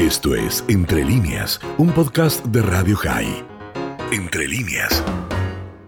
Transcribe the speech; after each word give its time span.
Esto 0.00 0.34
es 0.34 0.64
Entre 0.66 1.04
líneas, 1.04 1.60
un 1.76 1.90
podcast 1.90 2.42
de 2.46 2.62
Radio 2.62 2.96
High. 2.96 3.44
Entre 4.10 4.48
líneas. 4.48 5.04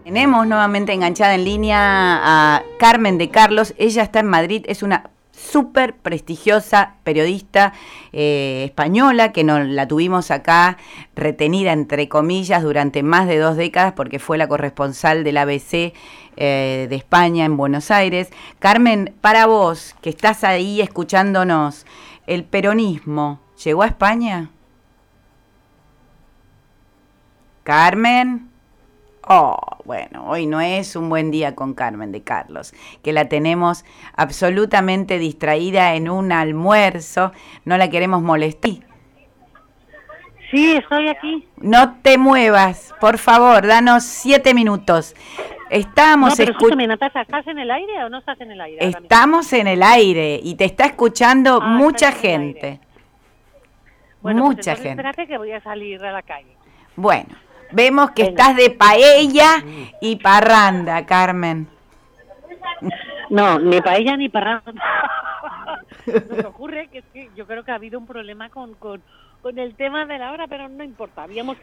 Tenemos 0.05 0.47
nuevamente 0.47 0.93
enganchada 0.93 1.35
en 1.35 1.47
línea 1.47 1.79
a 2.23 2.63
Carmen 2.79 3.17
de 3.17 3.31
Carlos. 3.31 3.73
Ella 3.79 4.03
está 4.03 4.21
en 4.21 4.27
Madrid, 4.27 4.67
es 4.69 4.83
una 4.83 5.09
súper 5.31 5.97
prestigiosa 5.97 6.97
periodista 7.05 7.73
eh, 8.13 8.65
española 8.67 9.33
que 9.33 9.45
nos 9.45 9.67
la 9.67 9.89
tuvimos 9.89 10.31
acá 10.31 10.77
retenida 11.17 11.73
entre 11.73 12.11
comillas 12.11 12.63
durante 12.63 13.03
más 13.03 13.27
de 13.27 13.39
dos 13.39 13.57
décadas 13.57 13.95
porque 13.95 14.19
fue 14.19 14.37
la 14.37 14.47
corresponsal 14.47 15.25
del 15.25 15.39
ABC 15.39 15.95
eh, 16.37 16.87
de 16.87 16.97
España 16.97 17.47
en 17.47 17.57
Buenos 17.57 17.91
Aires. 17.91 18.29
Carmen, 18.59 19.15
para 19.23 19.47
vos 19.47 19.97
que 20.03 20.11
estás 20.11 20.45
ahí 20.45 20.83
escuchándonos, 20.83 21.87
¿el 22.27 22.45
peronismo 22.45 23.41
llegó 23.65 23.83
a 23.83 23.87
España? 23.87 24.51
Carmen. 27.63 28.49
Oh, 29.29 29.57
bueno, 29.85 30.27
hoy 30.27 30.47
no 30.47 30.61
es 30.61 30.97
un 30.97 31.09
buen 31.09 31.31
día 31.31 31.55
con 31.55 31.75
Carmen 31.75 32.11
de 32.11 32.23
Carlos, 32.23 32.75
que 33.05 33.13
la 33.13 33.29
tenemos 33.29 33.85
absolutamente 34.17 35.19
distraída 35.19 35.95
en 35.95 36.11
un 36.11 36.33
almuerzo, 36.33 37.33
no 37.65 37.77
la 37.77 37.89
queremos 37.89 38.21
molestar. 38.21 38.73
Sí, 40.51 40.73
estoy 40.73 41.09
aquí. 41.09 41.49
No 41.57 41.95
te 42.03 42.19
muevas, 42.19 42.93
por 43.01 43.17
favor, 43.19 43.67
danos 43.67 44.03
siete 44.03 44.55
minutos. 44.55 45.15
Estamos 45.71 46.39
no, 46.39 46.45
escuchando. 46.45 46.95
¿estás 46.95 47.47
en 47.47 47.59
el 47.59 47.71
aire 47.71 48.05
o 48.05 48.11
no 48.11 48.19
estás 48.19 48.39
en 48.41 48.51
el 48.51 48.61
aire? 48.61 48.87
Estamos 48.87 49.53
en 49.55 49.69
el 49.69 49.83
aire 49.83 50.39
y 50.43 50.57
te 50.57 50.67
está 50.67 50.85
escuchando 50.85 51.61
ah, 51.63 51.67
mucha 51.67 52.13
gente. 52.13 52.81
Bueno, 54.23 54.45
pues 54.45 54.57
mucha 54.57 54.75
gente. 54.75 54.91
Espérate 54.91 55.27
que 55.27 55.37
voy 55.37 55.53
a 55.53 55.61
salir 55.61 56.03
a 56.05 56.13
la 56.13 56.23
calle. 56.23 56.57
Bueno. 56.97 57.35
Vemos 57.73 58.11
que 58.11 58.23
estás 58.25 58.55
de 58.55 58.71
paella 58.71 59.65
y 60.01 60.17
parranda, 60.17 61.07
Carmen. 61.07 61.67
No, 63.31 63.59
ni 63.59 63.81
paella 63.81 64.17
ni 64.17 64.29
parranda. 64.29 64.73
Nos 66.07 66.45
ocurre 66.45 66.89
que, 66.89 66.99
es 66.99 67.05
que 67.13 67.31
yo 67.35 67.47
creo 67.47 67.65
que 67.65 67.71
ha 67.71 67.77
habido 67.77 67.99
un 67.99 68.07
problema 68.07 68.51
con, 68.51 68.75
con, 68.75 69.03
con 69.41 69.59
el 69.59 69.75
tema 69.75 70.05
de 70.05 70.19
la 70.19 70.33
hora, 70.33 70.47
pero 70.49 70.69
no 70.69 70.85
importa. 70.85 71.23
Habíamos 71.23 71.57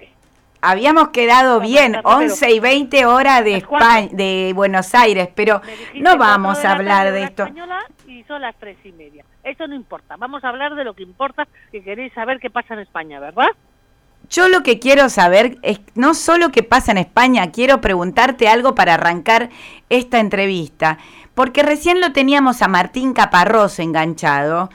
Habíamos 0.61 1.09
quedado 1.09 1.61
bien, 1.61 1.95
11 2.03 2.52
y 2.52 2.59
20 2.59 3.05
horas 3.05 3.45
de 3.45 3.55
España, 3.55 4.09
de 4.11 4.52
Buenos 4.53 4.94
Aires, 4.94 5.30
pero 5.33 5.61
no 5.95 6.17
vamos 6.17 6.66
a 6.66 6.73
hablar 6.73 7.14
de 7.14 7.23
esto. 7.23 7.48
Y 8.05 8.23
son 8.23 8.42
las 8.42 8.55
tres 8.58 8.78
y 8.83 8.92
media. 8.92 9.23
Eso 9.50 9.67
no 9.67 9.73
importa. 9.73 10.16
Vamos 10.16 10.44
a 10.44 10.50
hablar 10.50 10.75
de 10.75 10.83
lo 10.83 10.94
que 10.94 11.02
importa, 11.02 11.47
que 11.72 11.83
queréis 11.83 12.14
saber 12.14 12.39
qué 12.39 12.52
pasa 12.52 12.75
en 12.75 12.81
España, 12.81 13.19
¿verdad? 13.19 13.47
Yo 14.30 14.47
lo 14.47 14.61
que 14.61 14.78
quiero 14.78 15.09
saber 15.09 15.58
es 15.64 15.81
no 15.95 16.14
solo 16.14 16.52
qué 16.52 16.61
pasa 16.61 16.92
en 16.92 17.00
España, 17.00 17.52
quiero 17.52 17.81
preguntarte 17.81 18.47
algo 18.47 18.75
para 18.75 18.94
arrancar 18.94 19.50
esta 19.89 20.20
entrevista, 20.20 21.00
porque 21.33 21.64
recién 21.64 22.00
lo 22.00 22.14
teníamos 22.14 22.61
a 22.61 22.67
Martín 22.67 23.14
Caparrós 23.14 23.80
enganchado 23.80 24.70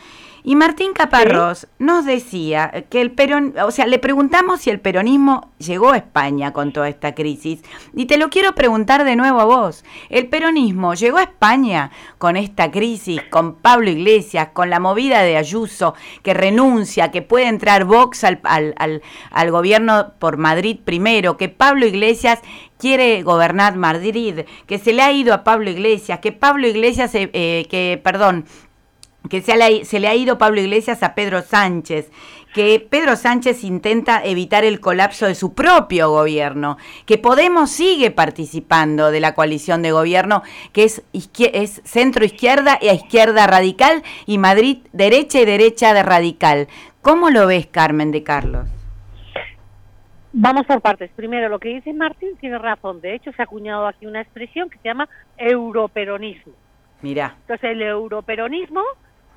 y 0.47 0.57
Martín 0.57 0.93
Caparrós 0.93 1.69
nos 1.79 2.05
decía 2.05 2.85
que 2.91 3.01
el 3.01 3.13
peron, 3.13 3.55
o 3.65 3.71
sea, 3.71 3.87
le 3.87 3.99
preguntamos 3.99 4.61
si 4.61 4.69
el 4.69 4.79
peronismo 4.79 5.51
llegó 5.57 5.93
a 5.93 5.97
España 5.97 6.53
con 6.53 6.71
toda 6.71 6.91
esta 6.91 7.15
crisis. 7.15 7.63
Y 7.95 8.05
te 8.05 8.19
lo 8.19 8.29
quiero 8.29 8.55
preguntar 8.55 9.05
de 9.05 9.17
nuevo 9.17 9.41
a 9.41 9.47
vos. 9.47 9.87
¿El 10.11 10.27
peronismo 10.27 10.93
llegó 10.93 11.17
a 11.17 11.23
España 11.23 11.91
con 12.19 12.37
esta 12.37 12.71
crisis, 12.71 13.23
con 13.31 13.55
Pablo 13.55 13.89
Iglesias, 13.89 14.49
con 14.53 14.69
la 14.69 14.81
movida 14.81 15.23
de 15.23 15.39
Ayuso, 15.39 15.95
que 16.23 16.35
renuncia, 16.35 17.11
que 17.11 17.23
puede 17.23 17.49
entrar 17.49 17.87
Vox 17.87 18.23
al, 18.23 18.41
al, 18.45 19.03
al, 19.31 19.51
gobierno 19.51 20.13
por 20.19 20.37
Madrid 20.37 20.79
primero, 20.85 21.39
que 21.39 21.49
Pablo 21.49 21.87
Iglesias 21.87 22.41
quiere 22.77 23.23
gobernar 23.23 23.77
Madrid, 23.77 24.41
que 24.67 24.79
se 24.79 24.93
le 24.93 25.01
ha 25.01 25.11
ido 25.11 25.33
a 25.33 25.43
Pablo 25.43 25.71
Iglesias, 25.71 26.19
que 26.19 26.33
Pablo 26.33 26.67
Iglesias, 26.69 27.15
eh, 27.15 27.31
eh, 27.33 27.67
que, 27.71 27.99
perdón, 28.05 28.45
que 29.29 29.41
se, 29.41 29.57
le, 29.57 29.85
se 29.85 30.01
le 30.01 30.09
ha 30.09 30.15
ido 30.15 30.39
Pablo 30.39 30.61
Iglesias 30.61 31.03
a 31.03 31.15
Pedro 31.15 31.43
Sánchez, 31.43 32.11
que 32.55 32.87
Pedro 32.89 33.17
Sánchez 33.17 33.65
intenta 33.65 34.25
evitar 34.25 34.65
el 34.65 34.81
colapso 34.81 35.27
de 35.27 35.35
su 35.35 35.55
propio 35.55 36.11
gobierno, 36.11 36.77
que 37.05 37.19
Podemos 37.19 37.71
sigue 37.71 38.11
participando 38.11 39.11
de 39.11 39.21
la 39.21 39.35
coalición 39.35 39.83
de 39.83 39.93
gobierno, 39.93 40.43
que 40.73 40.85
es, 40.85 41.03
es 41.13 41.81
centro 41.85 42.25
izquierda 42.25 42.79
y 42.81 42.89
a 42.89 42.95
izquierda 42.95 43.47
radical, 43.47 44.03
y 44.27 44.39
Madrid 44.39 44.79
derecha 44.93 45.41
y 45.41 45.45
derecha 45.47 45.95
de 45.95 46.03
radical. 46.03 46.69
¿Cómo 47.03 47.31
lo 47.31 47.47
ves, 47.47 47.67
Carmen 47.67 48.13
de 48.13 48.23
Carlos? 48.23 48.69
Vamos 50.33 50.67
por 50.67 50.81
partes. 50.81 51.11
Primero, 51.17 51.49
lo 51.49 51.59
que 51.59 51.71
dice 51.71 51.93
Martín 51.93 52.37
tiene 52.41 52.59
razón. 52.59 53.01
De 53.01 53.15
hecho, 53.15 53.33
se 53.33 53.43
ha 53.43 53.45
acuñado 53.45 53.87
aquí 53.87 54.07
una 54.07 54.21
expresión 54.21 54.69
que 54.69 54.79
se 54.79 54.89
llama 54.89 55.09
europeronismo. 55.37 56.53
Mira. 57.03 57.37
Entonces, 57.43 57.71
el 57.71 57.83
europeronismo 57.83 58.83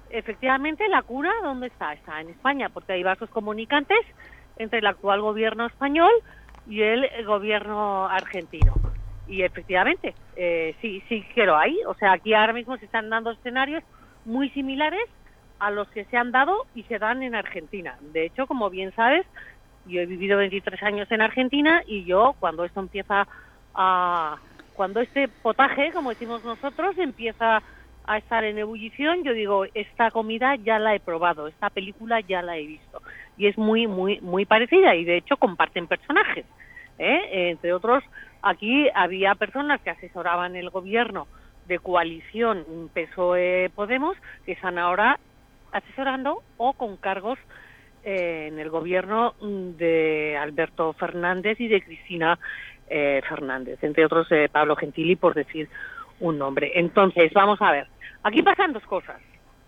efectivamente 0.10 0.88
la 0.90 1.02
cura, 1.02 1.32
¿dónde 1.44 1.68
está? 1.68 1.94
Está 1.94 2.22
en 2.22 2.30
España, 2.30 2.70
porque 2.70 2.94
hay 2.94 3.04
vasos 3.04 3.30
comunicantes 3.30 4.00
entre 4.58 4.80
el 4.80 4.88
actual 4.88 5.22
gobierno 5.22 5.66
español 5.66 6.12
y 6.68 6.82
el 6.82 7.08
gobierno 7.26 8.08
argentino. 8.08 8.74
Y 9.28 9.44
efectivamente, 9.44 10.16
eh, 10.36 10.76
sí, 10.82 11.04
sí 11.10 11.26
que 11.36 11.46
lo 11.46 11.58
hay. 11.58 11.78
O 11.88 11.94
sea, 11.96 12.14
aquí 12.14 12.34
ahora 12.34 12.54
mismo 12.54 12.78
se 12.78 12.86
están 12.86 13.10
dando 13.10 13.32
escenarios 13.32 13.84
muy 14.26 14.50
similares 14.50 15.04
a 15.60 15.72
los 15.72 15.88
que 15.90 16.06
se 16.06 16.18
han 16.18 16.32
dado 16.32 16.66
y 16.76 16.84
se 16.84 17.00
dan 17.00 17.24
en 17.24 17.36
Argentina. 17.36 17.98
De 18.14 18.26
hecho, 18.26 18.48
como 18.48 18.70
bien 18.70 18.94
sabes, 18.96 19.26
yo 19.86 20.02
he 20.02 20.06
vivido 20.06 20.38
23 20.38 20.82
años 20.84 21.12
en 21.12 21.22
Argentina 21.22 21.82
y 21.86 22.04
yo 22.06 22.36
cuando 22.40 22.64
esto 22.64 22.80
empieza 22.80 23.28
a... 23.74 24.38
Cuando 24.74 25.00
este 25.00 25.28
potaje, 25.28 25.92
como 25.92 26.12
decimos 26.12 26.44
nosotros, 26.44 26.96
empieza 27.00 27.64
a 28.08 28.18
estar 28.18 28.46
en 28.46 28.58
ebullición, 28.58 29.24
yo 29.24 29.34
digo, 29.34 29.66
esta 29.74 30.12
comida 30.12 30.56
ya 30.56 30.80
la 30.80 30.96
he 30.96 31.00
probado, 31.00 31.48
esta 31.48 31.70
película 31.70 32.22
ya 32.22 32.42
la 32.42 32.58
he 32.58 32.66
visto. 32.66 33.02
Y 33.38 33.48
es 33.48 33.58
muy, 33.58 33.86
muy, 33.86 34.22
muy 34.22 34.46
parecida 34.46 34.96
y 34.96 35.04
de 35.04 35.18
hecho 35.18 35.36
comparten 35.36 35.88
personajes. 35.88 36.46
¿eh? 36.98 37.50
Entre 37.52 37.74
otros, 37.74 38.04
aquí 38.42 38.88
había 38.96 39.36
personas 39.36 39.82
que 39.82 39.90
asesoraban 39.90 40.56
el 40.56 40.70
gobierno 40.70 41.28
de 41.68 41.80
coalición 41.80 42.90
PSOE-Podemos 42.94 44.16
que 44.46 44.54
están 44.54 44.80
ahora 44.80 45.20
asesorando 45.74 46.42
o 46.56 46.74
con 46.74 46.96
cargos 46.96 47.38
eh, 48.06 48.48
en 48.48 48.58
el 48.58 48.70
gobierno 48.70 49.34
de 49.42 50.38
Alberto 50.40 50.94
Fernández 50.94 51.60
y 51.60 51.68
de 51.68 51.82
Cristina 51.82 52.40
eh, 52.90 53.22
Fernández, 53.28 53.84
entre 53.84 54.06
otros 54.06 54.30
Pablo 54.50 54.78
Gentili, 54.78 55.18
por 55.18 55.34
decir 55.34 55.68
un 56.20 56.38
nombre. 56.38 56.72
Entonces, 56.76 57.32
vamos 57.34 57.62
a 57.62 57.72
ver. 57.72 57.88
Aquí 58.24 58.42
pasan 58.42 58.74
dos 58.74 58.84
cosas. 58.84 59.22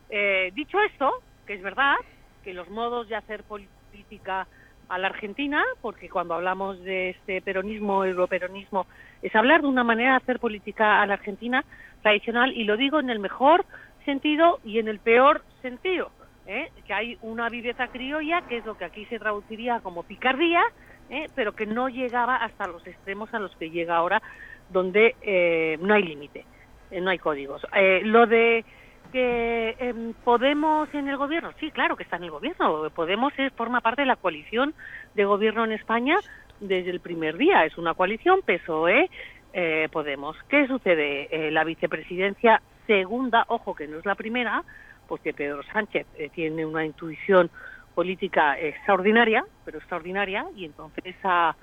Eh, 0.10 0.52
dicho 0.54 0.80
esto, 0.82 1.22
que 1.46 1.54
es 1.54 1.62
verdad 1.62 1.96
que 2.44 2.54
los 2.54 2.70
modos 2.70 3.08
de 3.10 3.16
hacer 3.16 3.44
política 3.44 4.48
a 4.90 4.98
la 4.98 5.08
Argentina, 5.08 5.64
porque 5.82 6.10
cuando 6.10 6.34
hablamos 6.34 6.84
de 6.84 7.12
este 7.12 7.42
peronismo, 7.42 8.04
europeronismo, 8.04 8.88
es 9.22 9.36
hablar 9.36 9.62
de 9.62 9.68
una 9.68 9.84
manera 9.84 10.12
de 10.12 10.18
hacer 10.18 10.40
política 10.40 11.02
a 11.02 11.06
la 11.06 11.14
Argentina 11.14 11.64
tradicional, 12.02 12.54
y 12.54 12.64
lo 12.64 12.76
digo 12.76 13.00
en 13.00 13.10
el 13.10 13.20
mejor 13.20 13.66
sentido 14.06 14.60
y 14.64 14.80
en 14.80 14.88
el 14.88 15.00
peor 15.00 15.44
sentido, 15.62 16.12
¿eh? 16.48 16.72
que 16.88 16.94
hay 16.94 17.18
una 17.22 17.50
viveza 17.50 17.88
criolla, 17.88 18.42
que 18.48 18.58
es 18.58 18.66
lo 18.66 18.78
que 18.78 18.86
aquí 18.86 19.06
se 19.06 19.20
traduciría 19.20 19.82
como 19.82 20.04
picardía, 20.04 20.64
¿eh? 21.10 21.28
pero 21.36 21.54
que 21.54 21.68
no 21.68 21.90
llegaba 21.90 22.38
hasta 22.38 22.68
los 22.68 22.86
extremos 22.88 23.32
a 23.34 23.40
los 23.40 23.56
que 23.58 23.70
llega 23.70 23.96
ahora, 23.96 24.22
donde 24.70 25.78
no 25.82 25.94
hay 25.94 26.04
límite. 26.04 26.46
Eh, 26.92 27.02
no 27.02 27.10
hay 27.10 27.20
códigos. 27.20 27.62
Eh, 27.76 28.02
lo 28.04 28.26
de 28.26 28.66
que 29.12 29.76
em, 29.80 30.14
Podemos 30.24 30.94
en 30.94 31.08
el 31.08 31.18
gobierno, 31.18 31.52
sí, 31.60 31.72
claro 31.72 31.96
que 31.96 32.04
está 32.04 32.18
en 32.18 32.26
el 32.26 32.32
gobierno. 32.32 32.90
Podemos 32.92 33.34
es, 33.38 33.52
forma 33.54 33.82
parte 33.82 34.04
de 34.04 34.08
la 34.08 34.16
coalición 34.16 34.74
de 35.16 35.26
gobierno 35.26 35.66
en 35.66 35.72
España 35.72 36.18
desde 36.60 36.92
el 36.92 37.00
primer 37.00 37.38
día. 37.38 37.66
Es 37.66 37.78
una 37.78 37.94
coalición 37.94 38.42
PSOE. 38.42 39.10
Eh, 39.52 39.90
Podemos. 39.92 40.38
¿Qué 40.48 40.68
sucede? 40.68 41.50
la 41.50 41.64
vicepresidencia 41.64 42.62
segunda, 42.86 43.46
ojo 43.48 43.74
que 43.74 43.88
no 43.88 43.98
es 43.98 44.06
la 44.06 44.14
primera, 44.14 44.64
porque 45.08 45.34
Pedro 45.34 45.64
Sánchez 45.74 46.06
tiene 46.34 46.68
una 46.68 46.86
intuición 46.86 47.50
política 47.96 48.60
extraordinaria, 48.60 49.44
pero 49.66 49.80
extraordinaria, 49.80 50.46
y 50.56 50.66
entonces 50.66 51.16
a, 51.24 51.56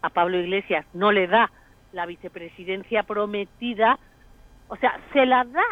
a 0.00 0.08
Pablo 0.08 0.38
Iglesias 0.38 0.86
no 0.94 1.12
le 1.12 1.26
da 1.26 1.50
la 1.92 2.06
vicepresidencia 2.06 3.02
prometida 3.02 3.98
o 4.68 4.76
sea, 4.76 4.98
se 5.12 5.24
la 5.26 5.44
da 5.44 5.64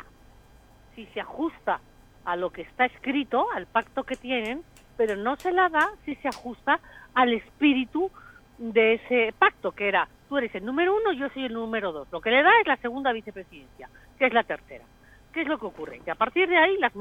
si 0.95 1.07
se 1.07 1.21
ajusta 1.21 1.81
a 2.25 2.37
lo 2.37 2.51
que 2.51 2.63
está 2.63 2.87
escrito, 2.87 3.47
al 3.53 3.67
pacto 3.67 4.05
que 4.05 4.17
tienen, 4.17 4.63
pero 4.97 5.17
no 5.17 5.37
se 5.37 5.53
la 5.53 5.69
da 5.69 5.91
si 6.05 6.15
se 6.17 6.29
ajusta 6.29 6.79
al 7.15 7.33
espíritu 7.33 8.11
de 8.59 8.95
ese 8.95 9.35
pacto, 9.37 9.73
que 9.73 9.89
era, 9.89 10.09
tú 10.29 10.39
eres 10.39 10.55
el 10.55 10.65
número 10.65 10.97
uno, 10.97 11.13
yo 11.13 11.29
soy 11.31 11.47
el 11.47 11.53
número 11.53 11.93
dos. 11.93 12.09
Lo 12.13 12.21
que 12.21 12.31
le 12.31 12.43
da 12.43 12.51
es 12.61 12.67
la 12.67 12.77
segunda 12.77 13.13
vicepresidencia, 13.13 13.89
que 14.19 14.27
es 14.27 14.33
la 14.33 14.45
tercera. 14.45 14.85
¿Qué 15.33 15.43
es 15.43 15.49
lo 15.49 15.59
que 15.59 15.67
ocurre? 15.67 16.01
Que 16.05 16.13
a 16.13 16.15
partir 16.15 16.49
de 16.49 16.57
ahí 16.57 16.79
las 16.79 16.93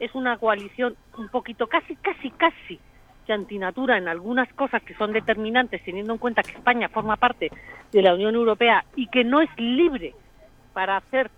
es 0.00 0.12
una 0.16 0.36
coalición 0.38 0.96
un 1.16 1.28
poquito 1.28 1.68
casi, 1.68 1.94
casi, 1.96 2.30
casi 2.32 2.80
antinatura 3.34 3.98
en 3.98 4.08
algunas 4.08 4.52
cosas 4.54 4.82
que 4.82 4.94
son 4.94 5.12
determinantes, 5.12 5.82
teniendo 5.84 6.12
en 6.12 6.18
cuenta 6.18 6.42
que 6.42 6.52
España 6.52 6.88
forma 6.88 7.16
parte 7.16 7.50
de 7.92 8.02
la 8.02 8.14
Unión 8.14 8.34
Europea 8.34 8.84
y 8.96 9.08
que 9.08 9.24
no 9.24 9.40
es 9.40 9.50
libre 9.56 10.14
para 10.72 10.96
hacer 10.96 11.30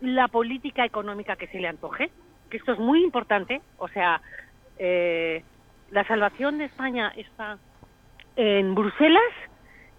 la 0.00 0.28
política 0.28 0.84
económica 0.84 1.36
que 1.36 1.46
se 1.48 1.60
le 1.60 1.68
antoje, 1.68 2.10
que 2.50 2.56
esto 2.56 2.72
es 2.72 2.78
muy 2.78 3.02
importante, 3.02 3.60
o 3.78 3.88
sea, 3.88 4.20
eh, 4.78 5.42
la 5.90 6.04
salvación 6.06 6.58
de 6.58 6.66
España 6.66 7.12
está 7.16 7.58
en 8.36 8.74
Bruselas 8.74 9.32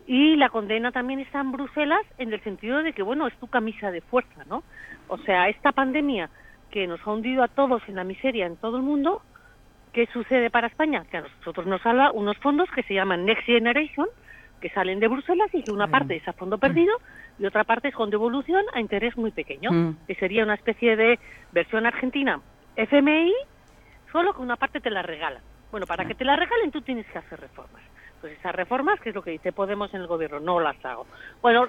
y 0.07 0.35
la 0.35 0.49
condena 0.49 0.91
también 0.91 1.19
está 1.19 1.41
en 1.41 1.51
Bruselas 1.51 2.01
en 2.17 2.31
el 2.33 2.43
sentido 2.43 2.83
de 2.83 2.93
que, 2.93 3.01
bueno, 3.01 3.27
es 3.27 3.33
tu 3.39 3.47
camisa 3.47 3.91
de 3.91 4.01
fuerza, 4.01 4.43
¿no? 4.45 4.63
O 5.07 5.17
sea, 5.19 5.49
esta 5.49 5.71
pandemia 5.71 6.29
que 6.69 6.87
nos 6.87 6.99
ha 7.05 7.11
hundido 7.11 7.43
a 7.43 7.47
todos 7.47 7.81
en 7.87 7.95
la 7.95 8.03
miseria 8.03 8.45
en 8.45 8.57
todo 8.57 8.77
el 8.77 8.83
mundo, 8.83 9.21
¿qué 9.95 10.07
sucede 10.07 10.49
para 10.49 10.67
España? 10.67 11.05
Que 11.09 11.17
a 11.17 11.21
nosotros 11.21 11.65
nos 11.65 11.81
salva 11.81 12.11
unos 12.11 12.37
fondos 12.39 12.69
que 12.75 12.83
se 12.83 12.93
llaman 12.93 13.23
Next 13.23 13.45
Generation, 13.45 14.07
que 14.59 14.69
salen 14.71 14.99
de 14.99 15.07
Bruselas 15.07 15.47
y 15.53 15.63
que 15.63 15.71
una 15.71 15.87
parte 15.87 16.17
es 16.17 16.27
a 16.27 16.33
fondo 16.33 16.57
perdido 16.57 16.93
y 17.39 17.45
otra 17.45 17.63
parte 17.63 17.87
es 17.87 17.95
con 17.95 18.09
devolución 18.09 18.65
a 18.73 18.81
interés 18.81 19.15
muy 19.15 19.31
pequeño, 19.31 19.71
Mm. 19.71 19.97
que 20.05 20.15
sería 20.15 20.43
una 20.43 20.55
especie 20.55 20.97
de 20.97 21.17
versión 21.53 21.85
argentina 21.85 22.41
FMI, 22.75 23.33
solo 24.11 24.33
que 24.33 24.41
una 24.41 24.57
parte 24.57 24.81
te 24.81 24.89
la 24.89 25.01
regalan. 25.01 25.41
Bueno, 25.71 25.85
para 25.87 26.03
que 26.03 26.13
te 26.13 26.25
la 26.25 26.35
regalen 26.35 26.71
tú 26.71 26.81
tienes 26.81 27.05
que 27.07 27.17
hacer 27.17 27.39
reformas. 27.39 27.81
Pues 28.19 28.33
esas 28.37 28.53
reformas, 28.53 28.99
que 28.99 29.09
es 29.09 29.15
lo 29.15 29.21
que 29.21 29.31
dice 29.31 29.53
Podemos 29.53 29.93
en 29.93 30.01
el 30.01 30.07
gobierno, 30.07 30.41
no 30.41 30.59
las 30.59 30.83
hago. 30.83 31.05
Bueno, 31.41 31.67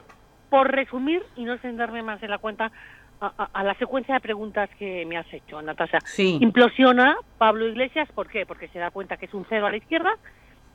por 0.50 0.69
resumir 0.73 1.23
y 1.37 1.44
no 1.44 1.52
extenderme 1.52 2.02
más 2.02 2.20
en 2.25 2.31
la 2.31 2.38
cuenta 2.38 2.73
a, 3.20 3.64
la 3.64 3.74
secuencia 3.74 4.14
de 4.14 4.20
preguntas 4.20 4.68
que 4.78 5.06
me 5.06 5.16
has 5.16 5.32
hecho, 5.32 5.60
Natasha. 5.62 5.98
Sí. 6.04 6.38
Implosiona 6.40 7.16
Pablo 7.38 7.66
Iglesias, 7.66 8.08
¿por 8.14 8.28
qué? 8.28 8.46
Porque 8.46 8.68
se 8.68 8.78
da 8.78 8.90
cuenta 8.90 9.16
que 9.16 9.26
es 9.26 9.34
un 9.34 9.46
cero 9.48 9.66
a 9.66 9.70
la 9.70 9.78
izquierda 9.78 10.16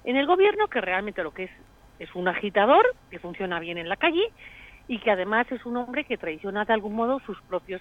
en 0.04 0.16
el 0.16 0.26
gobierno, 0.26 0.68
que 0.68 0.82
realmente 0.82 1.24
lo 1.24 1.32
que 1.32 1.44
es 1.44 1.52
es 2.02 2.16
un 2.16 2.28
agitador, 2.28 2.84
que 3.12 3.20
funciona 3.20 3.60
bien 3.60 3.78
en 3.78 3.88
la 3.88 3.96
calle 3.96 4.24
y 4.88 4.98
que 4.98 5.12
además 5.12 5.46
es 5.52 5.64
un 5.68 5.78
hombre 5.78 6.04
que 6.04 6.18
traiciona 6.18 6.66
de 6.66 6.74
algún 6.74 6.96
modo 6.96 7.20
sus 7.28 7.40
propios 7.44 7.80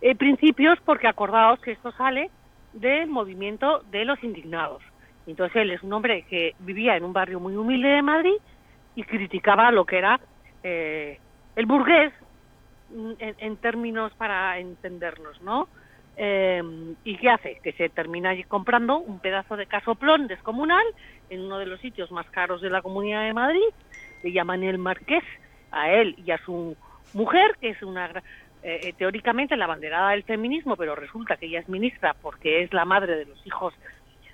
eh, 0.00 0.14
principios, 0.14 0.78
porque 0.84 1.08
acordaos 1.08 1.58
que 1.60 1.72
esto 1.72 1.90
sale 1.92 2.30
del 2.72 3.08
movimiento 3.08 3.82
de 3.90 4.04
los 4.04 4.22
indignados. 4.22 4.80
Entonces 5.26 5.56
él 5.56 5.72
es 5.72 5.82
un 5.82 5.92
hombre 5.92 6.22
que 6.30 6.54
vivía 6.60 6.96
en 6.96 7.02
un 7.02 7.12
barrio 7.12 7.40
muy 7.40 7.56
humilde 7.56 7.88
de 7.88 8.02
Madrid 8.02 8.36
y 8.94 9.02
criticaba 9.02 9.72
lo 9.72 9.84
que 9.84 9.98
era 9.98 10.20
eh, 10.62 11.18
el 11.56 11.66
burgués 11.66 12.12
en, 12.90 13.36
en 13.38 13.56
términos 13.56 14.12
para 14.14 14.58
entendernos, 14.58 15.40
¿no? 15.42 15.68
Eh, 16.20 16.62
¿Y 17.04 17.16
qué 17.16 17.30
hace? 17.30 17.60
Que 17.62 17.72
se 17.72 17.88
termina 17.88 18.34
comprando 18.48 18.98
un 18.98 19.20
pedazo 19.20 19.56
de 19.56 19.66
casoplón 19.66 20.26
descomunal 20.26 20.84
en 21.30 21.42
uno 21.42 21.58
de 21.58 21.66
los 21.66 21.80
sitios 21.80 22.10
más 22.10 22.28
caros 22.30 22.60
de 22.60 22.70
la 22.70 22.82
Comunidad 22.82 23.22
de 23.22 23.32
Madrid. 23.32 23.68
Le 24.24 24.32
llaman 24.32 24.64
el 24.64 24.78
Marqués 24.78 25.22
a 25.70 25.92
él 25.92 26.16
y 26.18 26.32
a 26.32 26.38
su 26.38 26.76
mujer, 27.14 27.56
que 27.60 27.70
es 27.70 27.82
una 27.82 28.10
eh, 28.64 28.80
eh, 28.82 28.94
teóricamente 28.98 29.56
la 29.56 29.68
banderada 29.68 30.10
del 30.10 30.24
feminismo, 30.24 30.76
pero 30.76 30.96
resulta 30.96 31.36
que 31.36 31.46
ella 31.46 31.60
es 31.60 31.68
ministra 31.68 32.14
porque 32.20 32.64
es 32.64 32.72
la 32.72 32.84
madre 32.84 33.16
de 33.16 33.26
los 33.26 33.46
hijos 33.46 33.72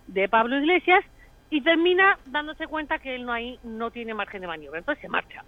de 0.07 0.27
Pablo 0.27 0.57
Iglesias 0.57 1.05
y 1.51 1.61
termina 1.61 2.19
dándose 2.25 2.67
cuenta 2.67 2.99
que 2.99 3.15
él 3.15 3.27
no 3.27 3.33
ahí 3.33 3.59
no 3.63 3.91
tiene 3.91 4.15
margen 4.15 4.41
de 4.41 4.47
maniobra, 4.47 4.79
entonces 4.79 5.03
se 5.03 5.09
marcha 5.09 5.45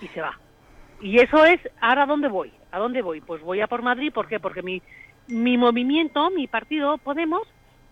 y 0.00 0.08
se 0.08 0.20
va. 0.20 0.36
Y 1.00 1.18
eso 1.18 1.44
es, 1.44 1.60
ahora 1.80 2.04
¿a 2.04 2.06
dónde 2.06 2.28
voy? 2.28 2.52
¿A 2.70 2.78
dónde 2.78 3.02
voy? 3.02 3.20
Pues 3.20 3.42
voy 3.42 3.60
a 3.60 3.66
por 3.66 3.82
Madrid, 3.82 4.12
¿por 4.12 4.26
qué? 4.26 4.40
Porque 4.40 4.62
mi, 4.62 4.82
mi 5.28 5.56
movimiento, 5.58 6.30
mi 6.30 6.46
partido, 6.46 6.98
Podemos, 6.98 7.42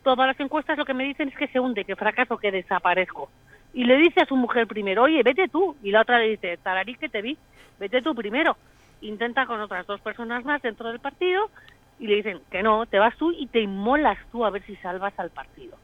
todas 0.02 0.26
las 0.26 0.40
encuestas 0.40 0.78
lo 0.78 0.84
que 0.84 0.94
me 0.94 1.04
dicen 1.04 1.28
es 1.28 1.36
que 1.36 1.48
se 1.48 1.60
hunde, 1.60 1.84
que 1.84 1.96
fracaso, 1.96 2.38
que 2.38 2.50
desaparezco. 2.50 3.30
Y 3.74 3.84
le 3.84 3.96
dice 3.96 4.20
a 4.20 4.26
su 4.26 4.36
mujer 4.36 4.66
primero, 4.66 5.04
oye, 5.04 5.22
vete 5.22 5.48
tú. 5.48 5.76
Y 5.82 5.90
la 5.90 6.02
otra 6.02 6.18
le 6.18 6.30
dice, 6.30 6.58
tararí 6.58 6.94
que 6.96 7.08
te 7.08 7.22
vi, 7.22 7.38
vete 7.78 8.02
tú 8.02 8.14
primero. 8.14 8.56
Intenta 9.00 9.46
con 9.46 9.60
otras 9.60 9.86
dos 9.86 10.00
personas 10.00 10.44
más 10.44 10.60
dentro 10.62 10.88
del 10.88 11.00
partido 11.00 11.50
y 11.98 12.06
le 12.06 12.16
dicen 12.16 12.40
que 12.50 12.62
no, 12.62 12.86
te 12.86 12.98
vas 12.98 13.16
tú 13.16 13.32
y 13.32 13.46
te 13.46 13.60
inmolas 13.60 14.18
tú 14.30 14.44
a 14.44 14.50
ver 14.50 14.62
si 14.64 14.76
salvas 14.76 15.18
al 15.18 15.30
partido. 15.30 15.78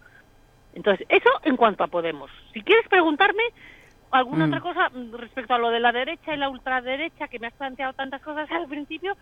Entonces, 0.74 1.06
eso 1.08 1.30
en 1.44 1.56
cuanto 1.56 1.82
a 1.82 1.88
Podemos. 1.88 2.30
Si 2.52 2.62
quieres 2.62 2.86
preguntarme 2.88 3.42
alguna 4.10 4.46
Mm. 4.46 4.48
otra 4.48 4.60
cosa 4.60 4.88
mm, 4.90 5.14
respecto 5.16 5.54
a 5.54 5.58
lo 5.58 5.70
de 5.70 5.80
la 5.80 5.92
derecha 5.92 6.34
y 6.34 6.38
la 6.38 6.48
ultraderecha, 6.48 7.28
que 7.28 7.38
me 7.38 7.46
has 7.48 7.54
planteado 7.54 7.92
tantas 7.92 8.22
cosas 8.22 8.50
al 8.50 8.66
principio, 8.66 9.16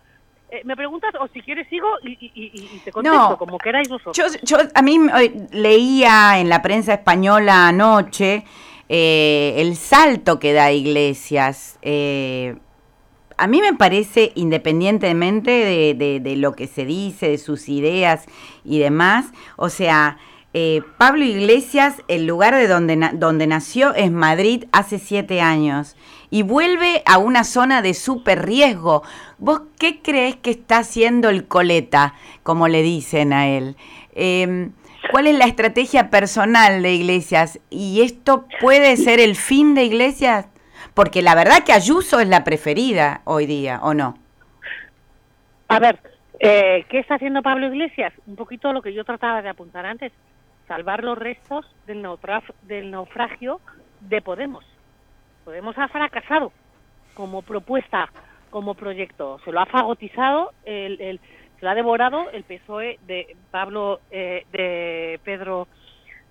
eh, 0.49 0.61
me 0.63 0.75
preguntas 0.77 1.11
o 1.19 1.27
si 1.27 1.41
quieres 1.41 1.67
sigo 1.69 1.87
y, 2.03 2.11
y- 2.13 2.31
y- 2.33 2.69
y 2.75 2.79
te 2.79 2.91
contesto, 2.91 3.31
No. 3.31 3.37
como 3.37 3.57
queráis 3.57 3.89
vosotros. 3.89 4.15
Yo, 4.15 4.39
yo 4.43 4.57
a 4.73 4.81
mí 4.81 4.97
eh, 5.19 5.47
leía 5.51 6.39
en 6.39 6.47
la 6.49 6.61
prensa 6.61 6.93
española 6.93 7.67
anoche 7.67 8.45
eh, 8.89 9.55
el 9.57 9.75
salto 9.75 10.39
que 10.39 10.53
da 10.53 10.71
Iglesias. 10.71 11.77
eh, 11.81 12.55
a 13.39 13.45
mí 13.45 13.61
me 13.61 13.73
parece, 13.73 14.31
independientemente 14.35 15.51
de, 15.51 15.93
de- 15.93 16.19
de 16.19 16.35
lo 16.37 16.53
que 16.53 16.65
se 16.65 16.85
dice, 16.85 17.29
de 17.29 17.37
sus 17.37 17.69
ideas 17.69 18.25
y 18.63 18.79
demás, 18.79 19.31
o 19.57 19.69
sea, 19.69 20.17
eh, 20.53 20.81
Pablo 20.97 21.23
Iglesias, 21.23 22.01
el 22.07 22.25
lugar 22.25 22.55
de 22.55 22.67
donde, 22.67 22.95
na- 22.95 23.11
donde 23.13 23.47
nació 23.47 23.93
es 23.93 24.11
Madrid 24.11 24.65
hace 24.71 24.97
siete 24.99 25.41
años 25.41 25.95
y 26.29 26.41
vuelve 26.43 27.03
a 27.05 27.17
una 27.19 27.43
zona 27.43 27.81
de 27.81 27.93
súper 27.93 28.45
riesgo. 28.45 29.03
¿Vos 29.37 29.61
qué 29.79 30.01
crees 30.01 30.35
que 30.35 30.51
está 30.51 30.79
haciendo 30.79 31.29
el 31.29 31.47
coleta, 31.47 32.13
como 32.43 32.67
le 32.67 32.81
dicen 32.81 33.33
a 33.33 33.47
él? 33.47 33.75
Eh, 34.13 34.69
¿Cuál 35.11 35.27
es 35.27 35.37
la 35.37 35.45
estrategia 35.45 36.09
personal 36.09 36.81
de 36.81 36.93
Iglesias? 36.93 37.59
¿Y 37.69 38.01
esto 38.01 38.45
puede 38.59 38.97
ser 38.97 39.19
el 39.19 39.35
fin 39.35 39.73
de 39.75 39.83
Iglesias? 39.85 40.47
Porque 40.93 41.21
la 41.21 41.35
verdad 41.35 41.63
que 41.63 41.71
Ayuso 41.71 42.19
es 42.19 42.27
la 42.27 42.43
preferida 42.43 43.21
hoy 43.23 43.45
día, 43.45 43.79
¿o 43.83 43.93
no? 43.93 44.17
A 45.69 45.79
ver, 45.79 45.99
eh, 46.39 46.85
¿qué 46.89 46.99
está 46.99 47.15
haciendo 47.15 47.41
Pablo 47.41 47.67
Iglesias? 47.67 48.11
Un 48.25 48.35
poquito 48.35 48.73
lo 48.73 48.81
que 48.81 48.93
yo 48.93 49.03
trataba 49.05 49.41
de 49.41 49.49
apuntar 49.49 49.85
antes, 49.85 50.11
salvar 50.67 51.03
los 51.03 51.17
restos 51.17 51.65
del, 51.85 52.03
naufrag- 52.03 52.53
del 52.63 52.91
naufragio 52.91 53.59
de 54.01 54.21
Podemos. 54.21 54.65
Podemos 55.45 55.77
ha 55.77 55.87
fracasado 55.87 56.51
como 57.13 57.41
propuesta, 57.41 58.09
como 58.49 58.73
proyecto. 58.75 59.39
Se 59.45 59.51
lo 59.51 59.59
ha 59.61 59.65
fagotizado, 59.65 60.51
el, 60.65 60.99
el- 61.01 61.19
se 61.59 61.65
lo 61.65 61.71
ha 61.71 61.75
devorado 61.75 62.29
el 62.31 62.43
PSOE 62.43 62.99
de 63.07 63.35
Pablo, 63.49 63.99
eh, 64.11 64.45
de 64.51 65.19
Pedro 65.23 65.67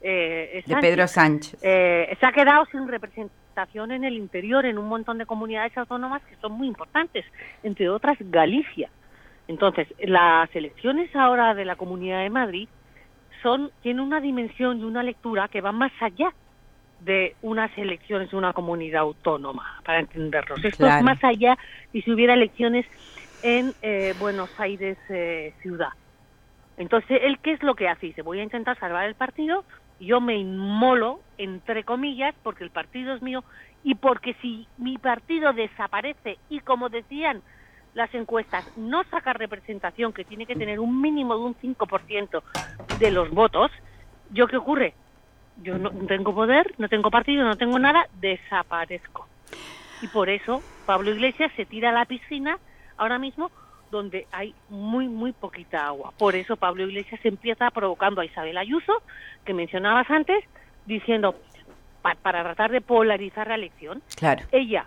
eh, 0.03 0.62
De 0.67 0.73
Sánchez. 0.73 0.91
Pedro 0.91 1.06
Sánchez. 1.09 1.61
Eh, 1.62 2.16
se 2.21 2.26
ha 2.26 2.31
quedado 2.33 2.64
sin 2.66 2.87
representación 2.87 3.90
en 3.90 4.05
el 4.05 4.14
interior, 4.14 4.64
en 4.66 4.78
un 4.78 4.87
montón 4.87 5.19
de 5.19 5.26
comunidades 5.26 5.76
autónomas 5.78 6.23
que 6.25 6.37
son 6.37 6.52
muy 6.52 6.69
importantes, 6.69 7.25
entre 7.64 7.88
otras 7.88 8.16
Galicia. 8.21 8.88
Entonces, 9.49 9.88
las 9.99 10.55
elecciones 10.55 11.14
ahora 11.16 11.55
de 11.55 11.64
la 11.64 11.75
Comunidad 11.76 12.21
de 12.23 12.31
Madrid 12.31 12.69
son 13.43 13.71
tienen 13.81 14.00
una 14.05 14.21
dimensión 14.21 14.81
y 14.81 14.85
una 14.85 15.02
lectura 15.02 15.49
que 15.49 15.61
va 15.61 15.73
más 15.73 15.93
allá 16.00 16.31
de 16.99 17.37
unas 17.43 17.76
elecciones 17.76 18.31
de 18.31 18.37
una 18.37 18.52
comunidad 18.52 19.02
autónoma, 19.02 19.64
para 19.85 20.00
entendernos. 20.00 20.64
Esto 20.64 20.87
Claro. 20.87 20.99
es 20.99 21.05
más 21.05 21.23
allá 21.25 21.57
y 21.93 22.02
si 22.02 22.12
hubiera 22.12 22.35
elecciones 22.35 22.87
en 23.43 23.75
eh, 23.83 24.14
Buenos 24.16 24.50
Aires 24.59 24.99
eh, 25.11 25.55
ciudad. 25.62 25.90
Entonces, 26.76 27.21
¿él 27.23 27.38
qué 27.43 27.52
es 27.52 27.62
lo 27.62 27.75
que 27.75 27.88
hace? 27.88 28.07
Dice, 28.07 28.23
voy 28.23 28.40
a 28.40 28.45
intentar 28.45 28.78
salvar 28.78 29.07
el 29.07 29.14
partido, 29.14 29.64
yo 29.99 30.21
me 30.21 30.37
inmolo, 30.37 31.23
entre 31.38 31.85
comillas, 31.85 32.35
porque 32.43 32.64
el 32.64 32.71
partido 32.71 33.14
es 33.14 33.23
mío 33.23 33.45
y 33.83 33.95
porque 33.95 34.35
si 34.43 34.69
mi 34.76 34.99
partido 34.99 35.52
desaparece 35.52 36.38
y 36.49 36.61
como 36.61 36.88
decían 36.88 37.43
las 37.97 38.15
encuestas, 38.15 38.65
no 38.76 39.03
saca 39.05 39.33
representación, 39.33 40.12
que 40.12 40.25
tiene 40.25 40.45
que 40.45 40.55
tener 40.55 40.79
un 40.79 41.00
mínimo 41.00 41.35
de 41.35 41.41
un 41.45 41.55
5% 41.57 42.43
de 42.99 43.11
los 43.11 43.31
votos, 43.31 43.71
¿yo 44.31 44.47
qué 44.47 44.59
ocurre? 44.59 44.93
Yo 45.62 45.79
no 45.79 45.91
tengo 46.07 46.35
poder, 46.35 46.75
no 46.76 46.88
tengo 46.91 47.11
partido, 47.11 47.43
no 47.45 47.57
tengo 47.57 47.79
nada, 47.79 48.07
desaparezco. 48.21 49.26
Y 50.03 50.09
por 50.09 50.29
eso 50.29 50.62
Pablo 50.85 51.11
Iglesias 51.11 51.50
se 51.57 51.65
tira 51.65 51.88
a 51.88 51.93
la 51.93 52.05
piscina 52.05 52.59
ahora 52.99 53.19
mismo 53.19 53.50
donde 53.91 54.26
hay 54.31 54.55
muy, 54.69 55.09
muy 55.09 55.33
poquita 55.33 55.87
agua. 55.87 56.12
Por 56.19 56.35
eso 56.35 56.57
Pablo 56.59 56.85
Iglesias 56.87 57.21
empieza 57.25 57.71
provocando 57.71 58.21
a 58.21 58.26
Isabel 58.26 58.59
Ayuso, 58.59 58.93
que 59.47 59.55
mencionabas 59.55 60.11
antes, 60.11 60.45
diciendo, 60.85 61.35
pa- 62.03 62.17
para 62.21 62.43
tratar 62.43 62.73
de 62.73 62.83
polarizar 62.83 63.49
la 63.49 63.55
elección, 63.55 64.03
Claro. 64.17 64.43
ella 64.53 64.87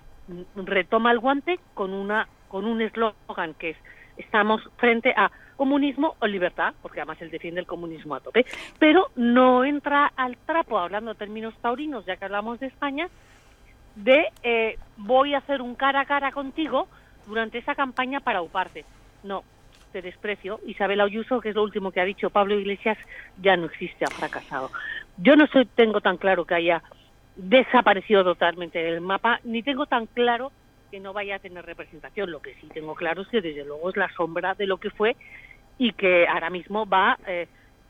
retoma 0.55 1.11
el 1.11 1.17
guante 1.17 1.59
con 1.73 1.91
una 1.93 2.27
con 2.49 2.65
un 2.65 2.81
eslogan 2.81 3.53
que 3.57 3.69
es 3.71 3.77
estamos 4.19 4.61
frente 4.77 5.13
a 5.15 5.31
comunismo 5.55 6.15
o 6.19 6.27
libertad, 6.27 6.73
porque 6.81 6.99
además 6.99 7.21
él 7.21 7.31
defiende 7.31 7.61
el 7.61 7.67
comunismo 7.67 8.15
a 8.15 8.19
tope, 8.19 8.45
pero 8.77 9.11
no 9.15 9.65
entra 9.65 10.11
al 10.15 10.37
trapo, 10.37 10.77
hablando 10.77 11.11
en 11.11 11.17
términos 11.17 11.53
taurinos, 11.61 12.05
ya 12.05 12.17
que 12.17 12.25
hablamos 12.25 12.59
de 12.59 12.67
España, 12.67 13.09
de 13.95 14.27
eh, 14.43 14.77
voy 14.97 15.33
a 15.33 15.39
hacer 15.39 15.61
un 15.61 15.75
cara 15.75 16.01
a 16.01 16.05
cara 16.05 16.31
contigo 16.31 16.87
durante 17.27 17.57
esa 17.57 17.75
campaña 17.75 18.19
para 18.19 18.41
uparte. 18.41 18.85
No, 19.23 19.43
te 19.91 20.01
desprecio. 20.01 20.59
Isabel 20.65 21.01
Ayuso, 21.01 21.41
que 21.41 21.49
es 21.49 21.55
lo 21.55 21.63
último 21.63 21.91
que 21.91 21.99
ha 21.99 22.05
dicho 22.05 22.29
Pablo 22.29 22.57
Iglesias, 22.57 22.97
ya 23.41 23.57
no 23.57 23.65
existe, 23.65 24.05
ha 24.05 24.09
fracasado. 24.09 24.71
Yo 25.17 25.35
no 25.35 25.47
soy, 25.47 25.65
tengo 25.65 25.99
tan 25.99 26.17
claro 26.17 26.45
que 26.45 26.55
haya 26.55 26.81
desaparecido 27.35 28.23
totalmente 28.23 28.79
del 28.79 29.01
mapa, 29.01 29.39
ni 29.43 29.63
tengo 29.63 29.85
tan 29.85 30.05
claro 30.07 30.51
que 30.89 30.99
no 30.99 31.13
vaya 31.13 31.35
a 31.35 31.39
tener 31.39 31.65
representación. 31.65 32.31
Lo 32.31 32.41
que 32.41 32.55
sí 32.55 32.67
tengo 32.73 32.95
claro 32.95 33.21
es 33.21 33.27
que 33.29 33.41
desde 33.41 33.65
luego 33.65 33.89
es 33.89 33.97
la 33.97 34.11
sombra 34.13 34.55
de 34.55 34.67
lo 34.67 34.77
que 34.77 34.89
fue 34.89 35.15
y 35.77 35.93
que 35.93 36.27
ahora 36.27 36.49
mismo 36.49 36.85
va, 36.85 37.17
eh, 37.27 37.47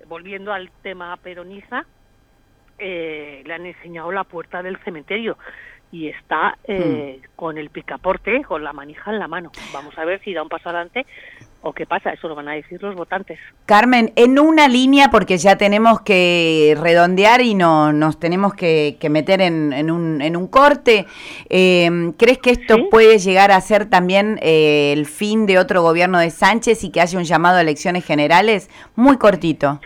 volviendo 0.07 0.53
al 0.53 0.69
tema 0.83 1.15
peronista, 1.17 1.85
eh, 2.77 3.41
le 3.45 3.53
han 3.53 3.65
enseñado 3.65 4.11
la 4.11 4.23
puerta 4.23 4.63
del 4.63 4.77
cementerio 4.83 5.37
y 5.91 6.07
está 6.07 6.57
eh, 6.65 7.19
hmm. 7.19 7.35
con 7.35 7.57
el 7.57 7.69
picaporte, 7.69 8.43
con 8.43 8.63
la 8.63 8.73
manija 8.73 9.11
en 9.11 9.19
la 9.19 9.27
mano. 9.27 9.51
Vamos 9.73 9.97
a 9.97 10.05
ver 10.05 10.21
si 10.21 10.33
da 10.33 10.43
un 10.43 10.49
paso 10.49 10.69
adelante 10.69 11.05
o 11.61 11.73
qué 11.73 11.85
pasa, 11.85 12.11
eso 12.11 12.27
lo 12.27 12.35
van 12.35 12.47
a 12.47 12.53
decir 12.53 12.81
los 12.81 12.95
votantes. 12.95 13.39
Carmen, 13.65 14.11
en 14.15 14.39
una 14.39 14.67
línea, 14.67 15.09
porque 15.11 15.37
ya 15.37 15.57
tenemos 15.57 16.01
que 16.01 16.77
redondear 16.79 17.41
y 17.41 17.55
no 17.55 17.91
nos 17.91 18.19
tenemos 18.19 18.53
que, 18.53 18.97
meter 19.09 19.41
en, 19.41 19.91
un, 19.91 20.21
en 20.21 20.35
un 20.37 20.47
corte, 20.47 21.05
eh, 21.49 22.13
¿crees 22.17 22.37
que 22.37 22.51
esto 22.51 22.89
puede 22.89 23.17
llegar 23.17 23.51
a 23.51 23.59
ser 23.61 23.89
también 23.89 24.39
eh, 24.41 24.93
el 24.93 25.05
fin 25.05 25.45
de 25.45 25.57
otro 25.59 25.81
gobierno 25.81 26.19
de 26.19 26.29
Sánchez 26.29 26.83
y 26.83 26.91
que 26.91 27.01
haya 27.01 27.17
un 27.17 27.25
llamado 27.25 27.57
a 27.57 27.61
elecciones 27.61 28.05
generales? 28.05 28.69
Muy 28.95 29.17
cortito. 29.17 29.79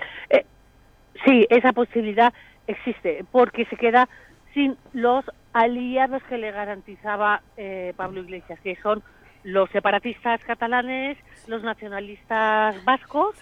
sí, 1.26 1.48
esa 1.50 1.74
posibilidad 1.74 2.34
existe, 2.68 3.26
porque 3.32 3.66
se 3.66 3.78
queda 3.78 4.08
sin 4.54 4.78
los 4.94 5.26
aliados 5.54 6.22
que 6.24 6.38
le 6.38 6.52
garantizaba 6.52 7.42
eh, 7.58 7.94
Pablo 7.96 8.22
Iglesias, 8.22 8.60
que 8.62 8.76
son 8.82 9.04
los 9.44 9.70
separatistas 9.72 10.42
catalanes, 10.44 11.18
los 11.46 11.64
nacionalistas 11.64 12.84
vascos 12.84 13.36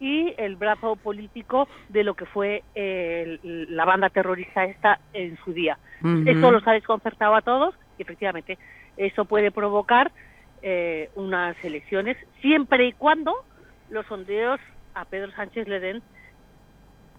y 0.00 0.34
el 0.36 0.56
brazo 0.56 0.96
político 0.96 1.68
de 1.88 2.04
lo 2.04 2.14
que 2.14 2.26
fue 2.26 2.64
eh, 2.74 3.38
la 3.42 3.84
banda 3.84 4.10
terrorista 4.10 4.64
esta 4.64 5.00
en 5.12 5.38
su 5.44 5.52
día. 5.52 5.78
Eso 6.26 6.50
los 6.50 6.66
ha 6.66 6.72
desconcertado 6.72 7.34
a 7.34 7.42
todos 7.42 7.74
y 7.96 8.02
efectivamente 8.02 8.58
eso 8.96 9.24
puede 9.24 9.50
provocar 9.50 10.12
eh, 10.60 11.10
unas 11.14 11.56
elecciones 11.64 12.16
siempre 12.42 12.86
y 12.86 12.92
cuando 12.92 13.32
los 13.88 14.04
sondeos 14.06 14.60
a 14.94 15.04
Pedro 15.04 15.30
Sánchez 15.32 15.68
le 15.68 15.80
den 15.80 16.02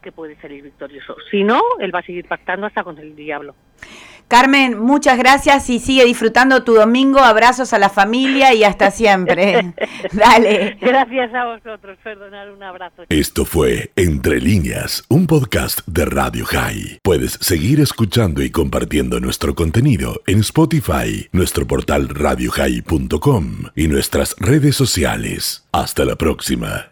que 0.02 0.12
puede 0.12 0.36
salir 0.36 0.64
victorioso. 0.64 1.16
Si 1.32 1.44
no, 1.44 1.60
él 1.80 1.94
va 1.94 2.00
a 2.00 2.04
seguir 2.04 2.28
pactando 2.28 2.68
hasta 2.68 2.84
con 2.84 3.00
el 3.00 3.16
diablo. 3.16 3.56
Carmen, 4.28 4.80
muchas 4.80 5.18
gracias 5.18 5.70
y 5.70 5.80
sigue 5.80 6.06
disfrutando 6.06 6.64
tu 6.64 6.74
domingo. 6.74 7.20
Abrazos 7.20 7.74
a 7.74 7.80
la 7.80 7.90
familia 7.90 8.54
y 8.54 8.64
hasta 8.64 8.92
siempre. 8.92 9.74
Dale. 10.12 10.78
Gracias 10.82 11.34
a 11.34 11.46
vosotros. 11.46 11.98
Perdonad, 12.04 12.54
un 12.54 12.64
abrazo. 12.64 13.04
Esto 13.10 13.46
fue 13.46 13.92
Entre 13.96 14.42
líneas, 14.42 15.04
un 15.10 15.28
podcast 15.28 15.82
de 15.88 16.06
Radio 16.06 16.46
High. 16.46 17.00
Puedes 17.04 17.34
seguir 17.42 17.80
escuchando 17.80 18.42
y 18.42 18.50
compartiendo 18.50 19.20
nuestro 19.20 19.56
contenido 19.56 20.22
en 20.28 20.40
Spotify, 20.40 21.28
nuestro 21.32 21.68
portal 21.68 22.10
radiohigh.com 22.10 23.46
y 23.76 23.88
nuestras 23.88 24.36
redes 24.40 24.76
sociales. 24.76 25.68
Hasta 25.72 26.06
la 26.06 26.16
próxima. 26.16 26.92